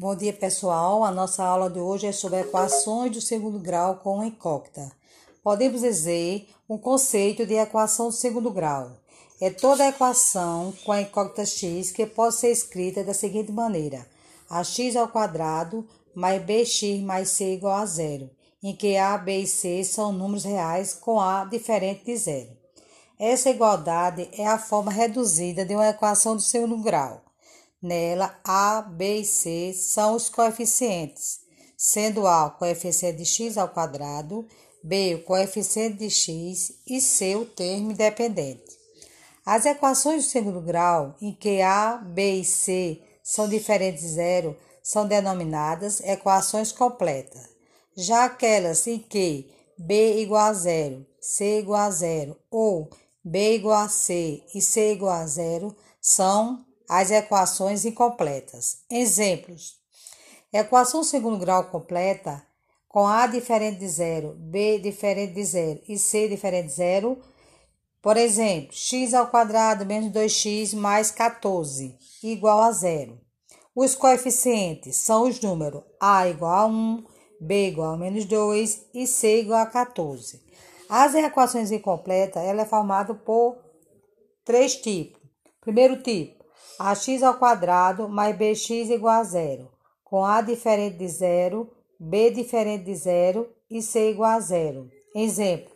[0.00, 1.04] Bom dia, pessoal.
[1.04, 4.90] A nossa aula de hoje é sobre equações do segundo grau com incógnita.
[5.44, 8.92] Podemos dizer um conceito de equação do segundo grau.
[9.38, 14.06] É toda equação com a incógnita x que pode ser escrita da seguinte maneira:
[14.48, 18.30] ax ao quadrado mais bx mais c igual a zero,
[18.62, 22.56] em que a, b e c são números reais com a diferente de zero.
[23.18, 27.20] Essa igualdade é a forma reduzida de uma equação do segundo grau
[27.82, 31.40] Nela, A, B e C são os coeficientes,
[31.76, 34.46] sendo A o coeficiente de x ao quadrado,
[34.82, 38.78] B o coeficiente de x e C o termo independente.
[39.44, 44.56] As equações do segundo grau, em que A, B e C são diferentes de zero,
[44.82, 47.48] são denominadas equações completas.
[47.96, 52.90] Já aquelas em que B igual a zero, C igual a zero ou
[53.24, 58.78] B igual a C e C igual a zero são as equações incompletas.
[58.90, 59.76] Exemplos:
[60.52, 62.44] equação segundo grau completa
[62.88, 67.16] com A diferente de zero, B diferente de zero e C diferente de zero.
[68.02, 73.20] Por exemplo, x ao quadrado menos 2x mais 14 igual a zero.
[73.72, 77.04] Os coeficientes são os números A igual a 1,
[77.40, 80.42] B igual a menos 2 e C igual a 14.
[80.88, 83.58] As equações incompletas ela é formada por
[84.44, 85.20] três tipos.
[85.60, 86.39] Primeiro tipo,
[86.82, 89.68] ax ao quadrado mais bx igual a zero,
[90.02, 94.90] com a diferente de zero, b diferente de zero e c igual a zero.
[95.14, 95.70] Exemplo,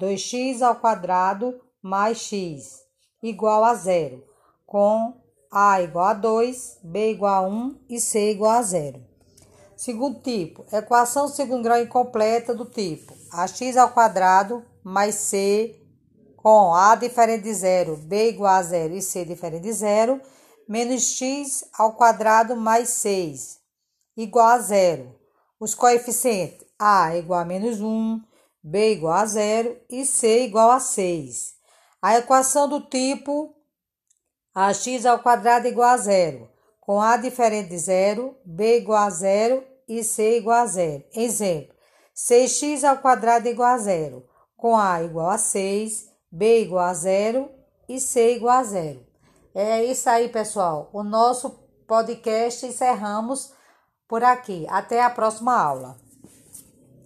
[0.00, 2.84] 2x ao quadrado mais x
[3.20, 4.22] igual a zero,
[4.64, 5.14] com
[5.50, 9.02] a igual a 2, b igual a 1 e c igual a zero.
[9.76, 15.80] Segundo tipo, equação segundo grau incompleta do tipo ax ao quadrado mais c
[16.36, 20.20] com a diferente de zero, b igual a zero e c diferente de zero
[20.68, 23.58] menos x ao quadrado mais 6,
[24.16, 25.14] igual a zero.
[25.58, 28.20] Os coeficientes a igual a menos 1,
[28.62, 31.54] b igual a zero e c igual a 6.
[32.00, 33.54] A equação do tipo
[34.54, 36.48] ax ao quadrado igual a zero,
[36.80, 41.04] com a diferente de zero, b igual a zero e c igual a zero.
[41.14, 41.74] Exemplo,
[42.14, 47.50] 6x ao quadrado igual a zero, com a igual a 6, b igual a zero
[47.88, 49.13] e c igual a zero.
[49.54, 50.90] É isso aí, pessoal.
[50.92, 51.50] O nosso
[51.86, 53.52] podcast encerramos
[54.08, 54.66] por aqui.
[54.68, 56.03] Até a próxima aula.